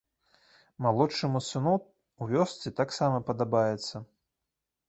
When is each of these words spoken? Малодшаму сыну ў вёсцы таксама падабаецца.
Малодшаму 0.85 1.41
сыну 1.49 1.73
ў 1.79 2.23
вёсцы 2.39 2.73
таксама 2.81 3.17
падабаецца. 3.29 3.95